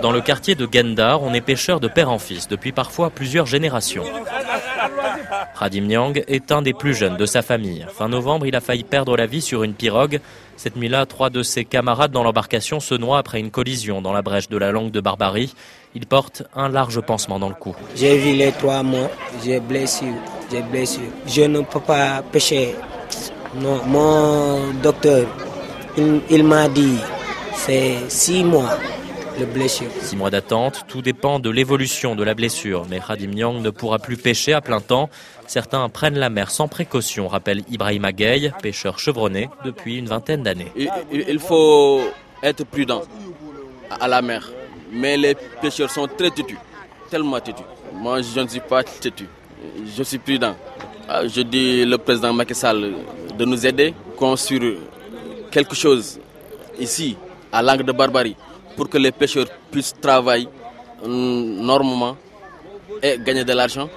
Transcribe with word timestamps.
Dans 0.00 0.10
le 0.10 0.22
quartier 0.22 0.54
de 0.54 0.66
Gendar, 0.72 1.22
on 1.22 1.34
est 1.34 1.42
pêcheur 1.42 1.78
de 1.78 1.86
père 1.86 2.10
en 2.10 2.18
fils 2.18 2.48
depuis 2.48 2.72
parfois 2.72 3.10
plusieurs 3.10 3.44
générations. 3.44 4.04
Radim 5.54 5.82
Nyang 5.82 6.24
est 6.28 6.50
un 6.50 6.62
des 6.62 6.72
plus 6.72 6.94
jeunes 6.94 7.18
de 7.18 7.26
sa 7.26 7.42
famille. 7.42 7.86
Fin 7.92 8.08
novembre, 8.08 8.46
il 8.46 8.56
a 8.56 8.62
failli 8.62 8.84
perdre 8.84 9.14
la 9.18 9.26
vie 9.26 9.42
sur 9.42 9.64
une 9.64 9.74
pirogue. 9.74 10.20
Cette 10.56 10.76
nuit-là, 10.76 11.04
trois 11.04 11.28
de 11.28 11.42
ses 11.42 11.66
camarades 11.66 12.10
dans 12.10 12.22
l'embarcation 12.22 12.80
se 12.80 12.94
noient 12.94 13.18
après 13.18 13.38
une 13.38 13.50
collision 13.50 14.00
dans 14.00 14.14
la 14.14 14.22
brèche 14.22 14.48
de 14.48 14.56
la 14.56 14.72
langue 14.72 14.92
de 14.92 15.00
Barbarie. 15.00 15.54
Il 15.94 16.06
porte 16.06 16.42
un 16.56 16.70
large 16.70 17.02
pansement 17.02 17.38
dans 17.38 17.50
le 17.50 17.54
cou. 17.54 17.76
J'ai 17.94 18.16
vu 18.16 18.32
les 18.32 18.52
trois 18.52 18.82
morts, 18.82 19.10
j'ai 19.44 19.60
blessé, 19.60 20.06
j'ai 20.50 20.62
blessé. 20.62 21.00
Je 21.26 21.42
ne 21.42 21.60
peux 21.60 21.80
pas 21.80 22.22
pêcher. 22.32 22.74
Non, 23.56 23.82
mon 23.84 24.72
docteur, 24.82 25.26
il, 25.98 26.22
il 26.30 26.44
m'a 26.44 26.70
dit, 26.70 26.96
c'est 27.56 27.98
six 28.08 28.42
mois. 28.42 28.70
Le 29.38 29.46
blessure. 29.46 29.88
Six 30.00 30.16
mois 30.16 30.30
d'attente, 30.30 30.84
tout 30.88 31.02
dépend 31.02 31.38
de 31.38 31.48
l'évolution 31.50 32.14
de 32.14 32.22
la 32.22 32.34
blessure. 32.34 32.86
Mais 32.88 33.00
Khadim 33.00 33.28
Nyang 33.30 33.60
ne 33.62 33.70
pourra 33.70 33.98
plus 33.98 34.16
pêcher 34.16 34.52
à 34.52 34.60
plein 34.60 34.80
temps. 34.80 35.08
Certains 35.46 35.88
prennent 35.88 36.18
la 36.18 36.28
mer 36.30 36.50
sans 36.50 36.68
précaution, 36.68 37.28
rappelle 37.28 37.62
Ibrahim 37.70 38.04
Agay, 38.04 38.52
pêcheur 38.62 38.98
chevronné 38.98 39.48
depuis 39.64 39.96
une 39.98 40.06
vingtaine 40.06 40.42
d'années. 40.42 40.70
Il 41.10 41.38
faut 41.38 42.02
être 42.42 42.64
prudent 42.64 43.02
à 44.00 44.06
la 44.08 44.20
mer. 44.22 44.50
Mais 44.92 45.16
les 45.16 45.34
pêcheurs 45.60 45.90
sont 45.90 46.06
très 46.06 46.30
têtus, 46.30 46.58
tellement 47.10 47.40
têtus. 47.40 47.62
Moi, 47.94 48.20
je 48.22 48.40
ne 48.40 48.48
suis 48.48 48.60
pas 48.60 48.82
têtu. 48.84 49.26
Je 49.96 50.02
suis 50.02 50.18
prudent. 50.18 50.54
Ah, 51.08 51.26
je 51.26 51.40
dis 51.40 51.84
le 51.84 51.96
président 51.98 52.32
Macky 52.32 52.54
Sall 52.54 52.92
de 53.36 53.44
nous 53.44 53.66
aider, 53.66 53.94
construire 54.16 54.76
quelque 55.50 55.74
chose 55.74 56.20
ici, 56.78 57.16
à 57.50 57.62
l'angle 57.62 57.84
de 57.84 57.92
Barbarie 57.92 58.36
pour 58.76 58.88
que 58.88 58.98
les 58.98 59.12
pêcheurs 59.12 59.46
puissent 59.70 59.94
travailler 60.00 60.48
mm, 61.04 61.64
normalement 61.64 62.16
et 63.02 63.18
gagner 63.18 63.44
de 63.44 63.52
l'argent. 63.52 63.88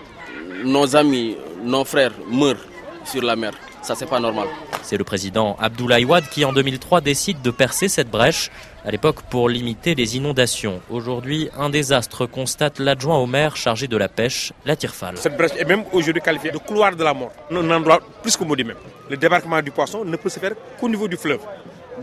Nos 0.63 0.95
amis, 0.95 1.37
nos 1.63 1.83
frères 1.85 2.13
meurent 2.29 2.65
sur 3.05 3.21
la 3.21 3.35
mer. 3.35 3.53
Ça, 3.81 3.93
c'est 3.93 4.07
pas 4.07 4.19
normal. 4.19 4.47
C'est 4.81 4.97
le 4.97 5.03
président 5.03 5.55
Abdoulaye 5.59 6.05
Wade 6.05 6.27
qui, 6.31 6.43
en 6.43 6.51
2003, 6.53 7.01
décide 7.01 7.41
de 7.43 7.51
percer 7.51 7.87
cette 7.87 8.09
brèche, 8.09 8.49
à 8.83 8.89
l'époque 8.89 9.21
pour 9.29 9.47
limiter 9.47 9.93
les 9.93 10.17
inondations. 10.17 10.81
Aujourd'hui, 10.89 11.49
un 11.55 11.69
désastre 11.69 12.25
constate 12.25 12.79
l'adjoint 12.79 13.17
au 13.17 13.27
maire 13.27 13.55
chargé 13.55 13.87
de 13.87 13.95
la 13.97 14.07
pêche, 14.07 14.53
la 14.65 14.75
Tirfal. 14.75 15.17
Cette 15.17 15.37
brèche 15.37 15.51
est 15.57 15.65
même 15.65 15.83
aujourd'hui 15.91 16.21
qualifiée 16.21 16.49
de 16.49 16.57
couloir 16.57 16.95
de 16.95 17.03
la 17.03 17.13
mort. 17.13 17.31
Un 17.51 17.69
endroit 17.69 17.99
plus 18.23 18.35
que 18.35 18.43
maudit 18.43 18.63
même. 18.63 18.77
Le 19.07 19.17
débarquement 19.17 19.61
du 19.61 19.69
poisson 19.69 20.03
ne 20.03 20.15
peut 20.17 20.29
se 20.29 20.39
faire 20.39 20.53
qu'au 20.79 20.89
niveau 20.89 21.07
du 21.07 21.17
fleuve. 21.17 21.41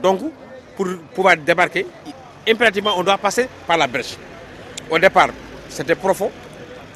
Donc, 0.01 0.21
pour 0.77 0.87
pouvoir 1.15 1.37
débarquer, 1.37 1.87
impérativement, 2.49 2.93
on 2.99 3.03
doit 3.03 3.19
passer 3.19 3.49
par 3.67 3.77
la 3.77 3.87
brèche. 3.87 4.17
Au 4.91 4.99
départ, 4.99 5.29
c'était 5.69 5.95
profond. 5.95 6.31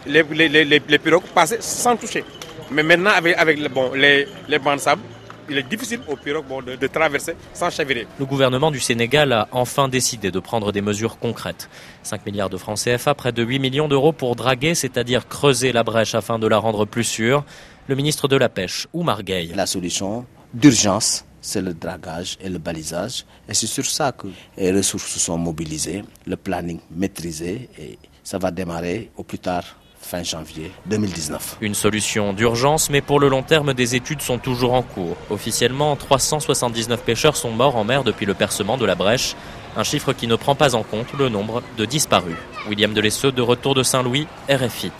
Les, 0.07 0.23
les, 0.23 0.99
pirogues 0.99 1.25
passaient 1.35 1.61
sans 1.61 1.97
toucher. 1.97 2.25
Mais 2.71 2.83
maintenant, 2.83 3.11
avec, 3.11 3.37
avec 3.37 3.73
bon, 3.73 3.93
les, 3.95 4.27
les 4.49 4.59
bancs 4.59 4.77
de 4.77 4.81
sable, 4.81 5.03
il 5.49 5.59
est 5.59 5.63
difficile 5.63 6.01
aux 6.09 6.17
pirogues 6.17 6.65
de, 6.65 6.77
de, 6.77 6.87
traverser 6.87 7.35
sans 7.55 7.71
chavirer. 7.71 8.07
Le 8.19 8.25
gouvernement 8.25 8.71
du 8.71 8.81
Sénégal 8.81 9.33
a 9.33 9.49
enfin 9.53 9.89
décidé 9.89 10.31
de 10.31 10.41
prendre 10.41 10.73
des 10.73 10.81
mesures 10.81 11.19
concrètes. 11.19 11.69
5 12.03 12.27
milliards 12.27 12.51
de 12.51 12.57
francs 12.57 12.79
CFA, 12.79 13.15
près 13.15 13.33
de 13.33 13.43
8 13.43 13.59
millions 13.59 13.89
d'euros 13.89 14.13
pour 14.13 14.37
draguer, 14.37 14.75
c'est-à-dire 14.75 15.29
creuser 15.29 15.73
la 15.73 15.83
brèche 15.85 16.15
afin 16.15 16.39
de 16.39 16.47
la 16.47 16.59
rendre 16.59 16.85
plus 16.85 17.05
sûre. 17.05 17.45
Le 17.89 17.95
ministre 17.95 18.27
de 18.29 18.37
la 18.37 18.49
Pêche, 18.49 18.89
Oumar 18.93 19.23
Gueye. 19.23 19.53
La 19.55 19.67
solution 19.67 20.27
d'urgence 20.53 21.25
c'est 21.47 21.63
le 21.63 21.75
dragage 21.75 22.37
et 22.41 22.49
le 22.49 22.59
balisage. 22.59 23.25
Et 23.49 23.55
c'est 23.55 23.69
sur 23.69 23.87
ça 23.87 24.11
que 24.13 24.27
les 24.59 24.73
ressources 24.73 25.17
sont 25.17 25.39
mobilisées, 25.39 26.03
le 26.27 26.37
planning 26.37 26.81
maîtrisé 26.91 27.71
et 27.79 27.99
ça 28.25 28.39
va 28.39 28.51
démarrer 28.51 29.11
au 29.17 29.23
plus 29.23 29.39
tard 29.39 29.65
fin 30.01 30.23
janvier 30.25 30.73
2019. 30.87 31.59
Une 31.61 31.75
solution 31.75 32.33
d'urgence, 32.33 32.91
mais 32.91 33.01
pour 33.01 33.21
le 33.21 33.29
long 33.29 33.43
terme, 33.43 33.75
des 33.75 33.95
études 33.95 34.23
sont 34.23 34.39
toujours 34.39 34.75
en 34.75 34.83
cours. 34.83 35.17
Officiellement, 35.31 35.95
379 35.97 37.03
pêcheurs 37.03 37.37
sont 37.37 37.51
morts 37.51 37.77
en 37.77 37.85
mer 37.85 38.03
depuis 38.03 38.27
le 38.27 38.35
percement 38.35 38.77
de 38.77 38.85
la 38.85 38.95
brèche, 38.97 39.37
un 39.77 39.85
chiffre 39.85 40.13
qui 40.13 40.27
ne 40.27 40.37
prend 40.37 40.55
pas 40.55 40.75
en 40.75 40.83
compte 40.83 41.13
le 41.19 41.29
nombre 41.29 41.63
de 41.77 41.85
disparus. 41.85 42.37
William 42.69 42.93
Delesseux, 42.93 43.33
de 43.33 43.43
retour 43.43 43.75
de 43.75 43.83
Saint-Louis, 43.83 44.27
RFI. 44.49 44.91